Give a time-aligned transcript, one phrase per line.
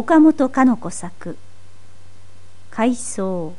[0.00, 1.36] 岡本かの子作。
[2.70, 3.52] 海藻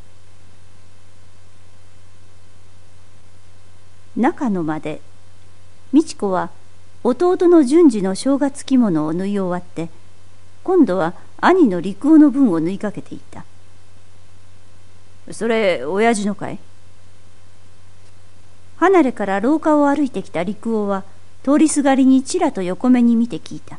[4.16, 5.02] 中野まで。
[5.94, 6.50] 美智子は
[7.04, 9.90] 弟の順次の正月着物を縫い終わって
[10.64, 13.46] 今度は兄の陸王の分を縫いかけていた。
[15.32, 16.58] それ親父のかい？
[18.78, 21.04] 離れから廊下を歩いてきた陸王は
[21.44, 23.78] 通りすがりにちらと横目に見て聞いた。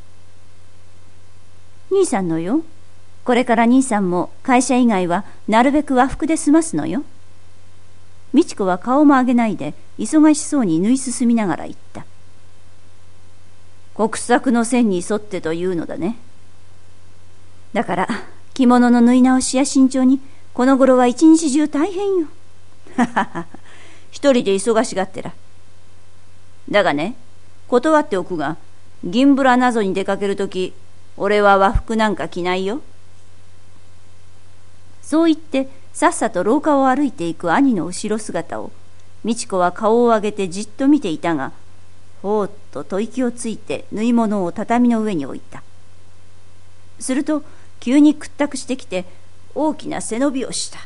[1.92, 2.62] 兄さんのよ。
[3.24, 7.04] これから兄さんも会社以外はなるべく和服で済ますのよ。
[8.32, 12.06] 美智子は顔も上げないで忙しそうに縫い進みながら言った。
[13.94, 16.16] 国策の線に沿ってというのだね。
[17.74, 18.08] だから
[18.54, 20.20] 着物の縫い直しや慎重に
[20.54, 22.26] この頃は一日中大変よ。
[22.96, 23.46] ははは
[24.10, 25.34] 一人で忙しがってら。
[26.70, 27.16] だがね
[27.68, 28.56] 断っておくが
[29.04, 30.72] 銀ブラなぞに出かけるとき
[31.16, 32.80] 俺は和服なんか着ないよ。
[35.02, 38.72] そう言ってさっさと廊下を歩いていく兄の後ろ姿を
[39.24, 41.52] 美智子は顔を上げてじっと見ていたが
[42.22, 45.62] ほーっと吐息をついて縫い物を畳の上に置いた。
[46.98, 47.42] すると
[47.80, 49.04] 急に屈託してきて
[49.54, 50.78] 大きな背伸びをした。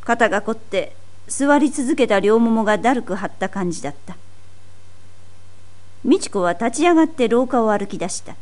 [0.00, 0.96] 肩が凝って
[1.28, 4.16] 座り続けた両ももがだるく張った感じだった。
[6.04, 8.34] 美智子は立ち上がって廊下を歩き出した。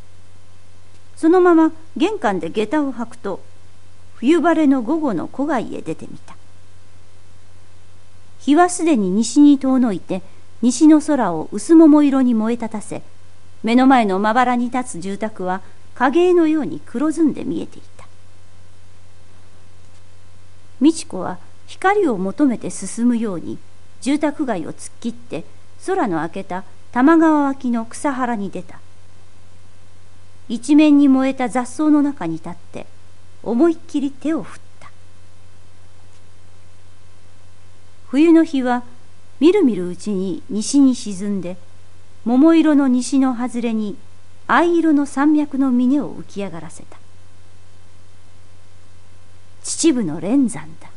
[1.21, 3.43] そのまま玄関で下駄を履くと
[4.15, 6.35] 冬晴れの午後の戸外へ出てみた。
[8.39, 10.23] 日はすでに西に遠のいて
[10.63, 13.03] 西の空を薄桃色に燃え立たせ
[13.63, 15.61] 目の前のまばらに立つ住宅は
[15.95, 18.07] 影絵のように黒ずんで見えていた。
[20.81, 23.59] 美智子は光を求めて進むように
[24.01, 25.45] 住宅街を突っ切って
[25.85, 26.63] 空の明けた
[26.93, 28.81] 多摩川脇の草原に出た。
[30.51, 32.87] 一面に燃えた雑草の中に立って
[33.45, 34.91] 思いっきり手を振った。
[38.09, 38.83] 冬の日は
[39.39, 41.57] みるみるうちに西に沈んで
[42.25, 43.97] 桃色の西の外れに
[44.49, 46.99] 藍色の山脈の峰を浮き上がらせた。
[49.63, 50.91] 秩父の連山だ。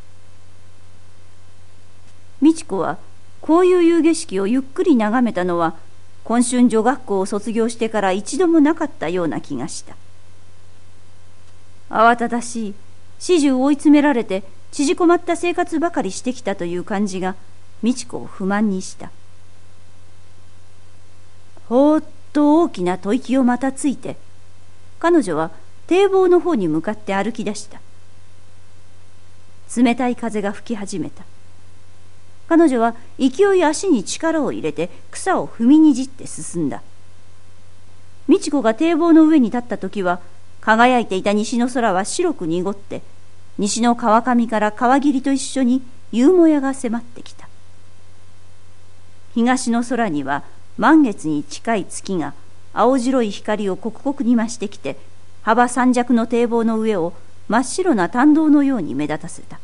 [2.41, 2.97] 美智子は
[3.39, 5.75] こういう夕景色をゆっくり眺めたのは
[6.23, 9.95] 今春女学校を卒業してから一度もなかったような気がした。
[11.89, 12.73] 慌ただしい
[13.19, 17.35] 始終追い詰められて縮こまった生活ばかりしてきたという感じが
[17.83, 19.11] 美智子を不満にした。
[21.67, 24.17] ほーっと大きな吐息をまたついて
[24.99, 25.51] 彼女は
[25.87, 27.81] 堤防の方に向かって歩き出した。
[29.75, 31.23] 冷たい風が吹き始めた。
[32.55, 36.83] 彼女は勢い足に力を入れて草を踏みにじって進んだ。
[38.29, 40.19] 美智子が堤防の上に立った時は
[40.61, 43.01] 輝いていた西の空は白く濁って
[43.57, 45.81] 西の川上から川霧と一緒に
[46.11, 47.49] 夕もやが迫ってきた。
[49.33, 50.43] 東の空には
[50.77, 52.35] 満月に近い月が
[52.71, 54.95] 青白い光を刻々に増してきて
[55.41, 57.13] 幅三尺の堤防の上を
[57.47, 59.59] 真っ白な胆道のように目立たせた。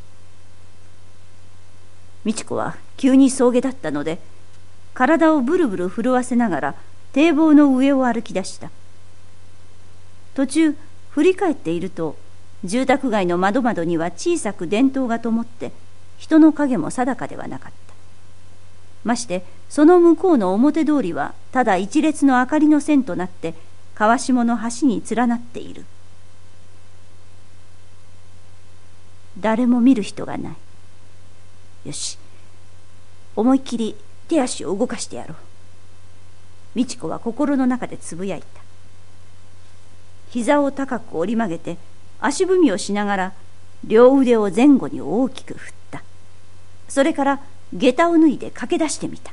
[2.25, 4.19] 美智子は急に送迎だったので
[4.94, 6.75] 体をブルブル震わせながら
[7.13, 8.69] 堤防の上を歩き出した。
[10.35, 10.75] 途中
[11.09, 12.16] 振り返っていると
[12.63, 15.72] 住宅街の窓窓には小さく電灯が灯って
[16.18, 17.94] 人の影も定かではなかった。
[19.03, 23.53] ましてその向こうの表通りはただ一列の明かりの線となって
[23.96, 25.85] 川下の橋に連なっている。
[29.40, 30.56] 誰も見る人がない。
[31.85, 32.17] よし。
[33.35, 33.95] 思いっきり
[34.28, 35.38] 手足を動かしてやろう。
[36.75, 38.62] 美智子は心の中でつぶやいた。
[40.29, 41.78] 膝を高く折り曲げて
[42.19, 43.34] 足踏みをしながら
[43.84, 46.03] 両腕を前後に大きく振った。
[46.88, 47.40] それから
[47.73, 49.31] 下駄を脱いで駆け出してみた。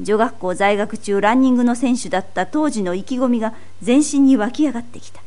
[0.00, 5.22] 女学校在学中ランニングの選手だった当時の意気込みが全身に湧き上がってきた。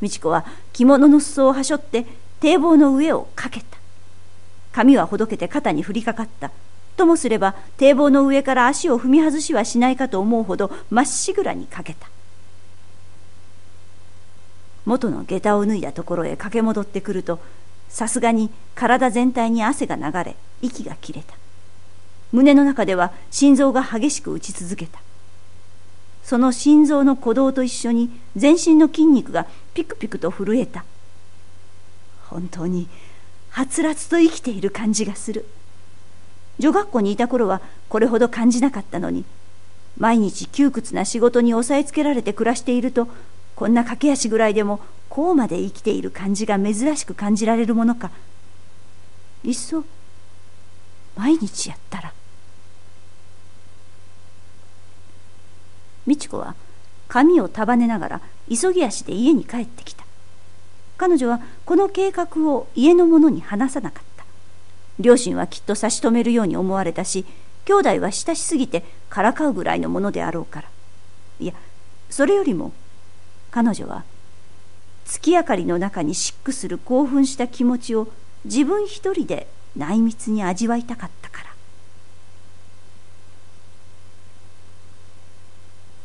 [0.00, 2.06] 美智子は着物の裾をはしょって
[2.40, 3.81] 堤防の上をかけた。
[4.72, 6.50] 髪はほどけて肩に降りかかった。
[6.96, 12.08] ともすれば堤防の上から足を踏み外しはしないかと思うほどまっしぐらにかけた。
[14.84, 17.38] 元の下駄を脱いだところへ駆け戻ってくると
[17.88, 21.34] さすがに体全体に汗が流れ息が切れた。
[22.32, 25.00] 胸の中では心臓が激しく打ち続けた。
[26.22, 30.84] その心臓の鼓動と一緒に全身の筋肉がピクピクと震えた。
[32.28, 32.88] 本当に
[33.52, 35.46] はつらつと生きている感じがする。
[36.58, 39.24] 女学校にいた頃はこれほど感じなかったのに
[39.98, 43.08] 毎日窮屈な仕事に押さえつけられて暮らしていると
[43.54, 48.10] こんな駆け足ぐらいでもこうまで生きている感じが珍しく感じられるものか。
[49.44, 49.84] いっそ
[51.16, 52.12] 毎日やったら。
[56.06, 56.54] 美智子は
[57.08, 60.01] 髪を束ねながら急ぎ足で家に帰ってきた。
[60.96, 64.24] 彼女はこの計画を家の者に話さなかった。
[65.00, 67.24] 両親はきっと差し止めるように思われたし
[67.64, 70.68] 兄弟は親しすぎてからかうぐらいのものであろうから。
[71.40, 71.54] いや
[72.10, 72.72] それよりも
[73.50, 74.04] 彼女は
[75.04, 78.08] 月明かりの中にシックする興奮した気持ちを
[78.44, 81.50] 自分一人で内密に味わいたかったから。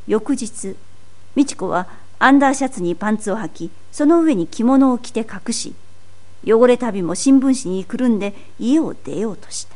[0.07, 0.75] 翌日
[1.35, 1.87] 美智子は
[2.19, 5.75] アンダーシャツにパンツを履きその上に着物を着て隠し
[6.45, 9.75] 汚れ旅も新聞紙にくるんで家を出ようとした。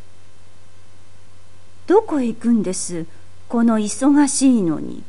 [1.88, 3.06] どこへ行くんです？
[3.50, 5.04] この忙しいのに。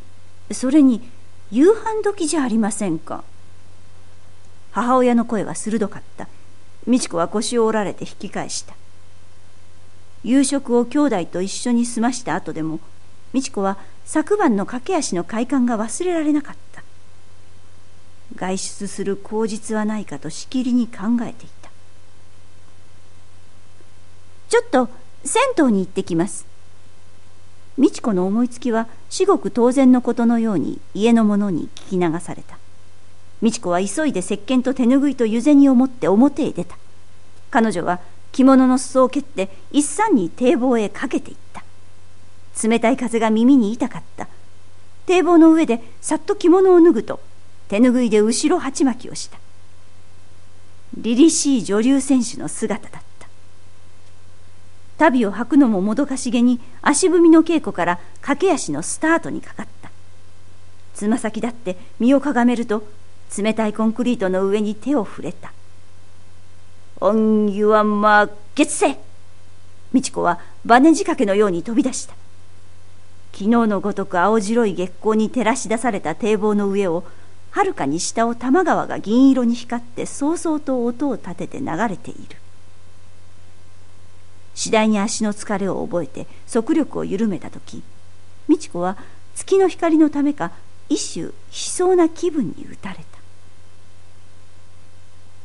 [0.51, 1.01] それに
[1.51, 3.23] 夕飯時じゃありませんか。
[4.73, 6.29] 母親の声は鋭かった。
[6.89, 8.75] 美智子は腰を折られて引き返した。
[10.25, 12.81] 夕食を兄弟と一緒に済ました後でも
[13.33, 16.72] 美智子は昨晩の駆け足の快感が忘れられなかった。
[18.35, 21.71] 外出する口実はないかとしきりに考えていた。
[24.49, 24.89] ちょっと
[25.25, 26.47] 銭湯に行ってきます。
[27.79, 32.59] 美智子の思いつきは至極当然のことのように家の者に聞き流された。
[33.41, 36.77] 美智子は急いで石鹸と手ぬぐいと湯銭を持って表へ出た。
[37.51, 38.01] 彼女は
[38.31, 41.65] 着物の裾を蹴って一山に堤防へかけていった。
[42.69, 44.29] 冷たい風が耳に痛かった。
[45.07, 47.21] 堤防の上でさっと着物を脱ぐと
[47.73, 49.39] 手ぬぐいで後ろ鉢巻きをした。
[50.99, 53.29] 凛々しい女流選手の姿だった。
[55.07, 59.91] 足袋を履くのももどかしげに足踏みの稽古から駆け足のスタートにかかった。
[60.93, 62.87] つま先だって身をかがめると
[63.39, 65.55] 冷たいコンクリートの上に手を触れた
[67.01, 68.99] 「On your mark, get set!」
[69.95, 72.13] 美智子はバネ仕掛けのように飛び出した。
[73.33, 77.05] 昨日のごとく青白い月光に照らし出された堤防の上を
[77.53, 82.37] はるかに下を多摩川が銀色に光ってそうそうと音を立てて流れている。
[84.55, 87.83] 次第に足の疲れを覚えて速力を緩めた時
[88.49, 88.99] 美智子は
[89.35, 90.53] 月の光のためか
[90.89, 93.03] 一種悲壮な気分に打たれた。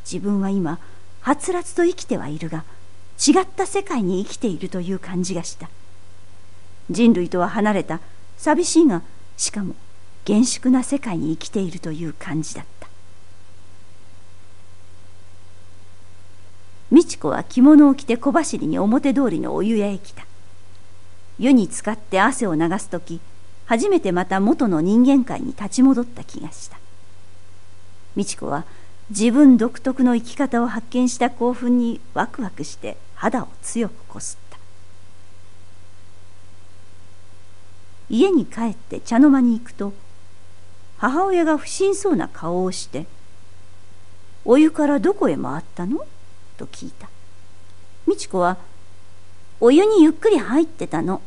[0.10, 0.80] 自分は今
[1.22, 2.64] はつらつと生きてはいるが
[3.26, 5.70] 違った世界に生きているという感じがした。
[6.90, 8.00] 人類とは離れた
[8.38, 9.02] 寂しいが
[9.36, 9.76] しかも
[10.28, 12.90] 厳粛な世界に生きているという感じだった。
[16.92, 20.26] 美智子は着物を着て小走りに表通りのお湯屋へ来た。
[21.40, 23.22] 湯に浸かって汗を流す時
[23.68, 26.78] 初めてまた元の人間界に立ち戻った気がした。
[28.18, 28.66] 美智子は
[29.10, 34.58] 自分独特の生き方を発見した興奮にワクワクして肌を強くこすった。
[38.10, 39.94] 家に帰って茶の間に行くと
[40.98, 43.06] 母親が不審そうな顔をして
[44.46, 46.06] 「お湯からどこへ回ったの?」
[46.58, 47.10] と聞いた。
[48.08, 48.58] 美智子は
[49.60, 51.22] 「お湯にゆっくり入ってたの。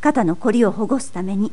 [0.00, 1.52] 肩のこりをほぐすために」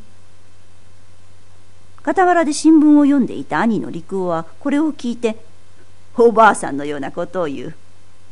[2.05, 5.43] 傍らで新聞を読んでいた兄の陸王はこれを聞いて
[6.17, 7.75] 「おばあさんのようなことを言う」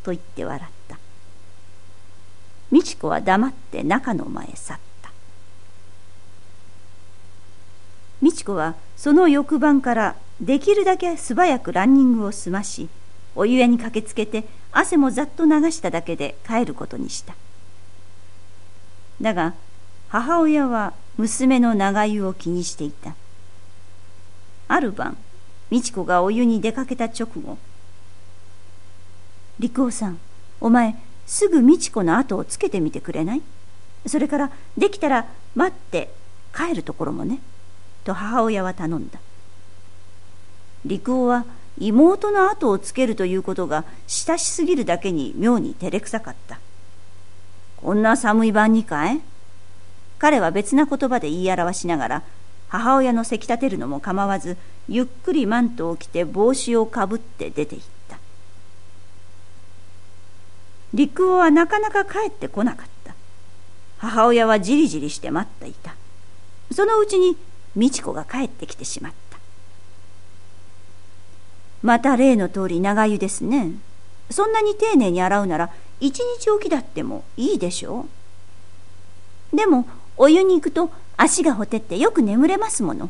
[0.04, 0.98] と言って笑った。
[2.72, 4.93] 美智子は黙って中の前へ去った。
[8.24, 12.88] 美智子はその翌晩からできるだけ素早くランニングを済まし
[13.36, 17.36] お湯屋に駆けつけて汗もざっと流しただけで帰ることにした。
[19.20, 19.53] だが
[20.08, 23.15] 母親は娘の長湯を気にしていた。
[24.70, 25.18] ある晩
[25.70, 27.58] 美智子がお湯に出かけた直後
[29.60, 30.18] 陸王さん
[30.62, 33.42] お前すぐ美智子の後をつけてみてくれない
[34.06, 36.10] それからできたら待って
[36.56, 37.39] 帰るところもね
[38.03, 39.19] と母親は頼んだ。
[40.86, 41.45] 陸王は
[41.79, 46.60] 妹の後をつけるということが親しすぎるだけに妙に照れくさかった。
[47.77, 49.22] こんな寒い晩にかい？
[50.19, 52.24] 彼は別な言葉で言い表しながら
[52.69, 54.57] 母親のせき立てるのも構わず
[54.88, 58.17] ゆっくりマントを着て帽子をかぶって出て行った。
[60.93, 63.15] 陸王はなかなか帰ってこなかった。
[63.98, 65.95] 母親はじりじりして待っていた。
[66.72, 67.36] そのうちに
[67.75, 69.39] 美智子が帰ってきてしまった。
[71.82, 73.72] また例の通り長湯ですね。
[74.30, 78.06] そんなに丁寧に洗うなら一日おきだってもいいでしょ
[79.53, 79.56] う。
[79.56, 79.88] でも
[80.18, 83.10] お湯に行くと足がほてってよく眠れますもの。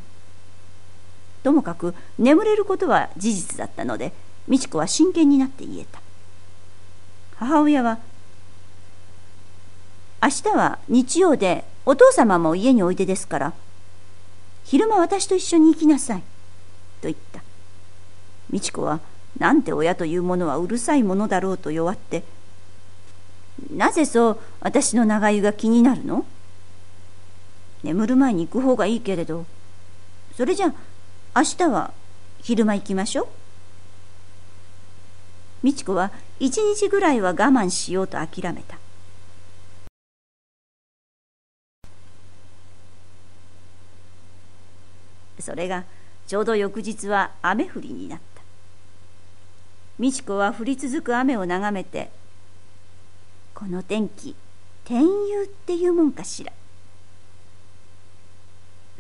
[1.43, 4.13] ともかく眠れることは事実だったので
[4.47, 6.01] 美智子は真剣になって言えた。
[7.35, 7.99] 母親は
[10.23, 13.53] 「明日は日曜でお父様も家においでですから
[14.63, 16.19] 昼間私と一緒に行きなさい」
[17.01, 17.41] と言った。
[18.49, 18.99] 美智子は
[19.39, 22.23] なんて親というものはうるさいものだろうと弱って
[23.71, 26.25] なぜそう私の長湯が気になるの？
[27.83, 29.45] 眠る前に行く方がいいけれど
[30.37, 30.73] それじゃ
[31.33, 31.93] あ明日は
[32.41, 33.27] 昼間行きましょう？
[35.63, 38.77] 美智子は一日ぐらいは我慢しようと諦めた。
[45.43, 45.83] それが
[46.25, 48.41] ちょうど翌日は雨降りになった。
[49.99, 52.09] 美智子は降り続く雨を眺めて
[53.53, 54.35] この天気
[54.85, 56.53] 天佑っていうもんかしら。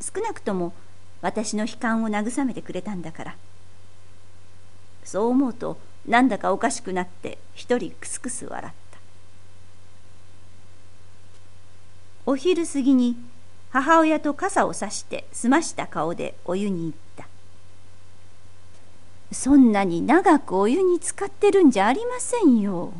[0.01, 0.73] 少なくとも
[1.21, 3.35] 私の悲観を慰めてくれたんだから。
[5.05, 8.99] そう思うとなんだかおかしくなって一人クスクス笑った。
[12.25, 13.15] お昼過ぎに
[13.73, 17.27] 母親と傘をさして澄ました顔でお湯に行った。
[19.31, 22.93] そんなに長くお湯に浸かってるんじゃありませんよ。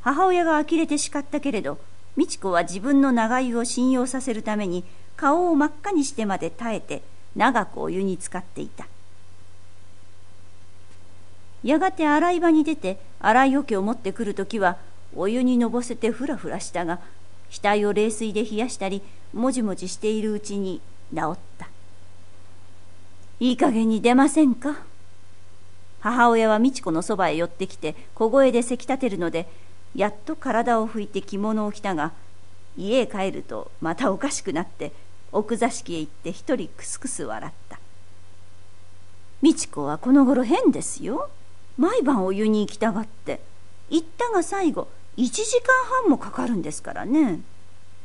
[0.00, 1.78] 母親が呆れて叱ったけれど
[2.16, 4.82] 美智子は自分の長湯を信用させるために
[5.16, 7.02] 顔を真っ赤にしてまで耐えて
[7.36, 8.88] 長くお湯に浸かっていた。
[11.62, 14.78] やがて洗い場に出て洗い桶を持ってくる時は
[15.14, 16.98] お湯にのぼせてふらふらしたが
[17.52, 20.80] 額を冷水で冷やしたりもじもじしているうちに
[21.14, 21.68] 治った。
[23.38, 24.76] いい加減に出ませんか？
[26.00, 29.48] 母親は美智子のそばへ寄ってきて小声でせき立てるので
[29.94, 32.12] やっと体を拭いて着物を着たが
[32.76, 34.92] 家へ帰るとまたおかしくなって
[35.32, 37.78] 奥座敷へ行って一人クスクス笑った。
[39.42, 41.30] 美智子はこの頃変ですよ。
[41.78, 43.40] 毎晩お湯に行きたがって。
[43.90, 47.40] 行ったが最後1時間半もかかるんですからね。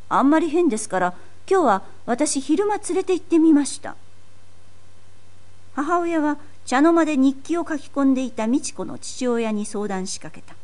[0.09, 1.13] あんまり変ですから
[1.50, 3.95] 今日は私昼間連れて行ってみました。
[5.74, 10.55] 母親は茶の間で日記を書き込んでいた美智子の父親に相談しかけた。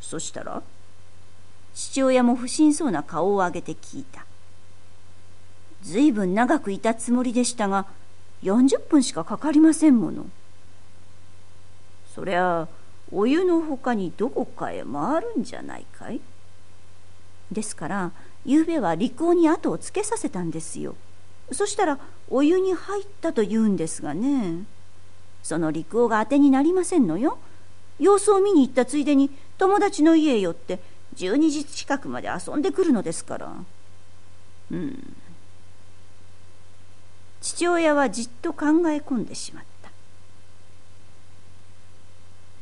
[0.00, 0.62] そしたら
[1.74, 4.24] 父親も不審そうな顔を上げて聞いた。
[5.82, 7.86] ずいぶん長くいたつもりでしたが
[8.42, 10.26] 40分しかかかりませんもの。
[12.14, 12.68] そりゃあ
[13.12, 16.20] お湯のほかにどこかへ回るんじゃないかい？
[17.50, 18.12] ですから
[18.44, 20.94] ゆうべは陸王に後をつけさせたんですよ。
[21.52, 21.98] そしたら
[22.30, 24.64] お湯に入ったと言うんですがね。
[25.42, 27.38] その陸王が当てになりませんのよ。
[27.98, 30.78] 様子を見に行ったついでに友達の家へ寄って
[31.16, 33.52] 12時近くまで遊んでくるのですから。
[34.70, 35.16] うん。
[37.40, 39.90] 父親はじっと考え込んでしまった。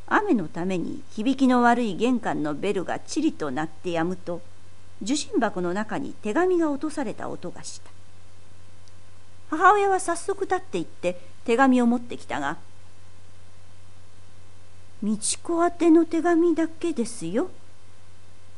[0.09, 4.41] 雨のために響きの悪い玄関のベルがチリと鳴ってやむと
[5.03, 7.91] 受信箱の中に手紙が落とされた音がした。
[9.51, 12.57] 母親は早速立って行って手紙を持ってきたが
[15.03, 17.51] 「美智子宛ての手紙だけですよ。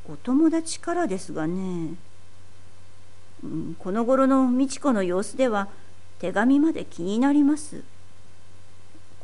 [0.08, 1.94] お友達からですがね、
[3.44, 5.68] うん、この頃の美智子の様子では
[6.18, 7.82] 手紙まで気になります。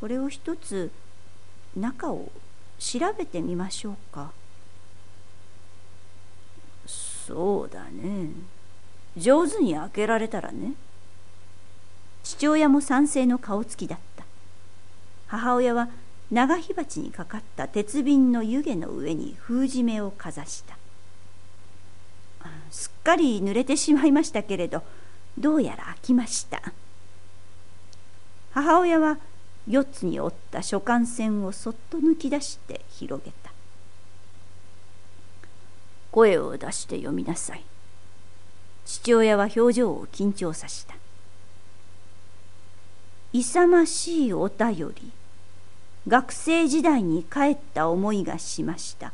[0.00, 0.90] これを一つ
[1.76, 2.30] 中を
[2.78, 4.32] 調べてみましょうか。
[7.26, 8.30] そうだね。
[9.16, 10.74] 上手に開けられたらね。
[12.22, 14.24] 父親も賛成の顔つきだった。
[15.26, 15.88] 母親は
[16.30, 20.76] 長火鉢にかかった鉄瓶の湯気の上に封じ目をかざした。
[22.70, 24.82] すっかり濡れてしまいましたけれど
[25.38, 26.72] どうやら開きました。
[28.50, 29.18] 母親は
[29.66, 33.53] 四つに折った書簡線をそっと抜き出して広げた。
[36.14, 37.64] 声を出して読みなさい。
[38.84, 40.94] 父親は表情を緊張させた。
[43.32, 45.10] 勇ましいお便り。
[46.06, 49.12] 学生時代に帰った思いがしました。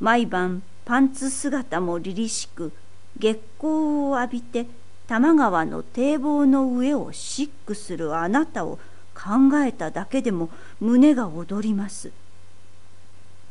[0.00, 2.72] 毎晩パンツ姿も凛々しく
[3.18, 3.72] 月光
[4.08, 4.64] を浴びて
[5.06, 8.78] 多摩川の堤防の上をシックするあなたを
[9.14, 10.48] 考えただけでも
[10.80, 12.10] 胸が躍ります。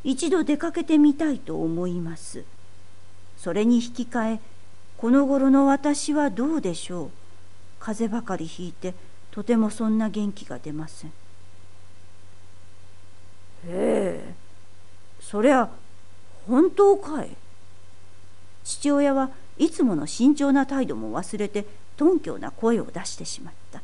[0.03, 2.43] 一度出かけてみたいと思います
[3.37, 4.39] それに引き換え
[4.97, 7.09] この頃の私はどうでしょう
[7.79, 8.93] 風邪ばかりひいて
[9.31, 11.09] とてもそんな元気が出ません。
[11.09, 11.13] へ
[13.65, 14.33] え、
[15.19, 15.69] そりゃ
[16.47, 17.29] 本当かい。
[18.63, 21.65] 父親はいつもの慎重な態度も忘れて
[21.97, 23.81] 頓強な声を出してしまった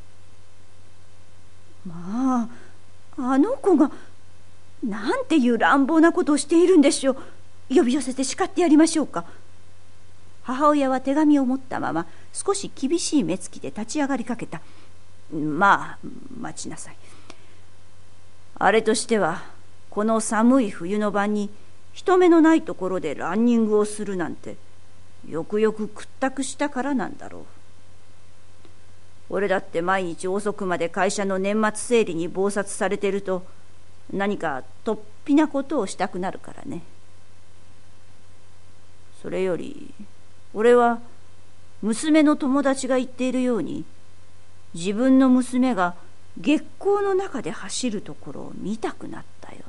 [1.86, 2.44] ま
[3.18, 3.92] ああの子が
[4.84, 7.18] なんていう乱暴なことをしているんでしょう。
[7.76, 9.26] 呼び寄せて叱ってやりましょうか。
[10.44, 14.62] 母親は手紙を持ったまま少し厳しい目つきで立ち上がりかけた。
[15.34, 16.08] まあ
[16.40, 16.96] 待ちなさい。
[18.60, 19.44] あれとしては
[19.90, 21.50] この寒い冬の晩に
[21.92, 24.56] 人目のないところでランニングをするなんて
[25.28, 27.44] よくよく屈託したからなんだろう。
[29.30, 33.46] 俺だって毎日遅くまで会社の年末整理に忙殺されてると
[34.12, 36.82] 何か突飛なことをしたくなるからね。
[39.22, 39.94] それより
[40.54, 41.00] 俺は
[41.82, 43.84] 娘の友達が言っているように
[44.74, 45.96] 自分の娘が
[46.38, 49.60] 月光の中で走るところを見たくなったよ。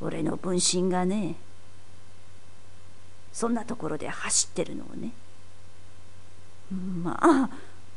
[0.00, 1.36] 俺の分身がね
[3.32, 5.12] そんなところで走ってるのをね。
[7.02, 7.50] まあ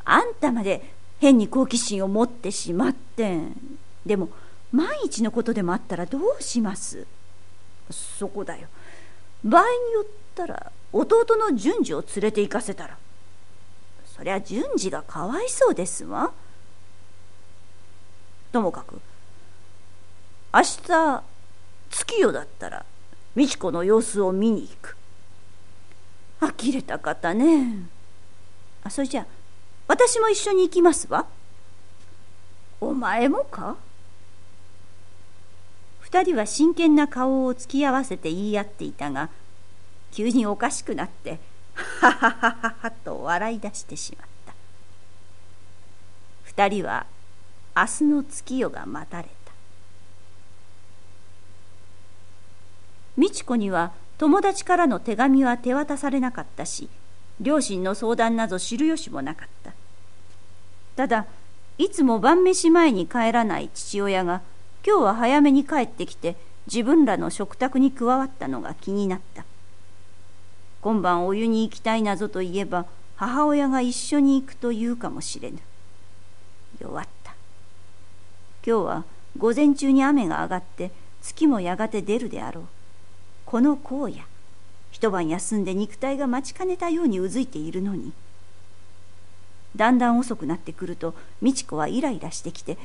[0.06, 3.40] あんたまで変に好奇心を持ってしまって
[4.06, 4.30] でも
[4.72, 7.06] 万一のことでもあったらどうします？
[7.90, 8.68] そこだよ。
[9.44, 12.98] 場合によったら弟の順次を連れて行かせたら。
[14.06, 16.32] そりゃ順次がかわいそうですわ。
[18.52, 19.00] ともかく
[20.54, 21.24] 明日
[21.90, 22.86] 月夜だったら
[23.36, 24.98] 美智子の様子を見に行く。
[26.42, 27.88] 呆れた方ね。
[28.84, 29.26] あそれじゃあ
[29.90, 31.26] 私も一緒に行きますわ。
[32.80, 33.76] お前もか？
[36.00, 39.30] 二人は真剣な顔を突き合わせて言い合っていたが
[40.12, 41.40] 急におかしくなって
[41.74, 44.54] はははははと笑い出してしまった。
[46.44, 47.08] 二人は
[47.76, 49.52] 明日の月夜が待たれた。
[53.18, 56.90] 美智子には友達からの手紙は手渡されなかったし
[57.42, 59.74] 両親の相談など知る由もなかった。
[61.00, 61.28] ただ
[61.78, 64.42] いつも晩飯前に帰らない父親が
[64.86, 66.36] 今日は早めに帰ってきて
[66.68, 69.46] 自分らの食卓に加わったのが気になった。
[70.82, 72.86] 今晩お湯に行きたいなぞと言えば
[73.16, 75.60] 母親が一緒に行くと言うかもしれぬ。
[76.82, 77.34] 弱った。
[78.68, 79.06] 今日は
[79.38, 82.64] 午前中に雨が上がって月もやがて出るであろう。
[83.46, 84.18] この荒野
[84.92, 88.12] 一晩休んで肉体が待ちかねたようにうずいているのに
[89.76, 92.78] だんだん遅くなってくると美智子はイライラしてきて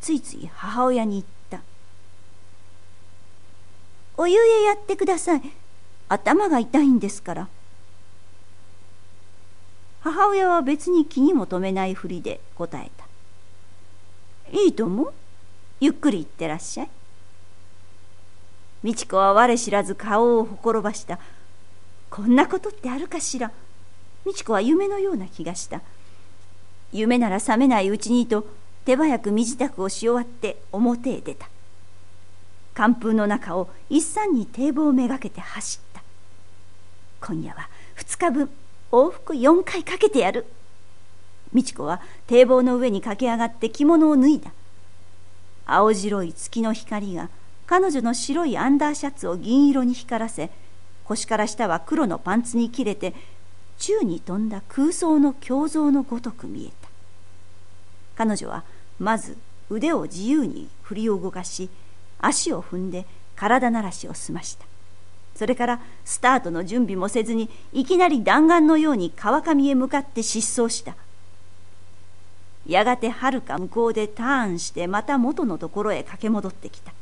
[0.00, 1.60] ついつい母親に言った
[4.16, 5.42] 「お湯へやってください。
[6.08, 7.48] 頭が痛いんですから」
[10.02, 13.04] 母親は別に気にも留めないふりで答えた
[14.56, 15.12] 「いいとも
[15.78, 16.90] ゆっくり行ってらっしゃい」
[18.82, 21.18] 美智子は我知らず顔をほころばした
[22.08, 23.52] こんなことってあるかしら？
[24.24, 25.82] 美智子は夢のような気がした。
[26.92, 28.46] 夢なら覚めないうちにと
[28.84, 31.48] 手早く身支度をし終わって表へ出た。
[32.74, 36.02] 寒風の中を一山に堤防をめがけて走った。
[37.26, 38.50] 今夜は2日分
[38.90, 40.46] 往復4回かけてやる。
[41.52, 44.52] 美智子は堤防の上に駆け上がって着物を脱いだ。
[45.66, 47.28] 青白い月の光が
[47.66, 50.50] 彼女の白いアンダーシャツを銀色に光らせ
[51.04, 53.14] 腰から下は黒のパンツに切れて
[53.78, 56.79] 宙に飛んだ空想の胸像のごとく見えた。
[58.20, 58.64] 彼女は
[58.98, 59.38] まず
[59.70, 61.70] 腕を自由に振りを動かし
[62.18, 64.66] 足を踏んで体ならしを済ました。
[65.34, 70.96] それからスタートの準備もせずにいきなり弾丸のように川上へ向かって疾走した。
[72.66, 76.92] やがてはるか向こうでターンしてまた元のところへ駆け戻ってきた。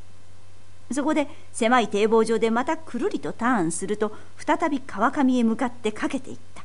[0.93, 6.63] そこで狭い堤防上でまたくるりとターンすると再び川上へ向かってかけていった。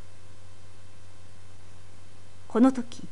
[2.50, 3.08] この時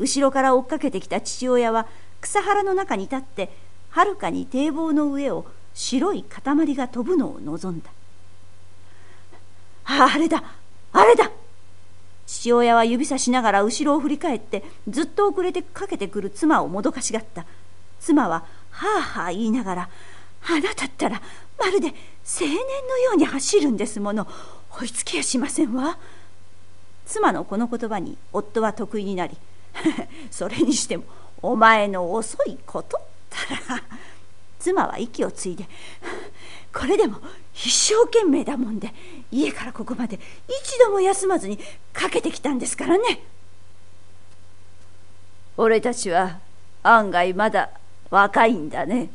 [0.00, 1.86] 後ろから追っかけてきた父親は
[2.20, 3.50] 草原の中に立って
[3.90, 7.90] はるかに堤防の上を白い塊が飛ぶのを望んだ。
[9.84, 10.42] あれだ
[10.92, 11.30] あれだ。
[12.26, 17.44] 父親は指さしながら後ろを振り返ってずっと遅れてかけてくる妻をもどかしがった。
[17.98, 19.90] 妻ははあはあ言いながら
[20.48, 21.20] あなたったら
[21.58, 24.26] まるで青年のように走るんですもの。
[24.70, 25.98] 追いつきやしませんわ。
[27.04, 29.36] 妻のこの言葉に夫は得意になり
[30.30, 31.04] それにしても
[31.42, 32.96] お前の遅いこと？
[32.98, 33.82] ったら
[34.58, 35.66] 妻は息をついで
[36.74, 37.18] これでも
[37.54, 38.92] 一生懸命だもんで
[39.30, 41.58] 家からここまで一度も休まずに
[41.92, 43.22] かけてきたんですからね。
[45.56, 46.38] 俺たちは
[46.82, 47.70] 案外まだ
[48.10, 49.10] 若いんだね。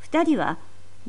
[0.00, 0.56] 二人は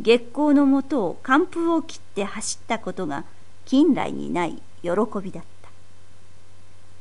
[0.02, 3.26] 月光のもとを寒風を切って走ったことが
[3.66, 4.90] 近来にない喜
[5.22, 5.70] びだった。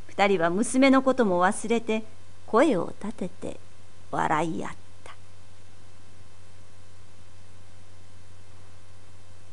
[0.09, 2.03] 二人は娘のことも忘れて
[2.47, 3.61] 声を立てて
[4.11, 4.78] 笑い合った。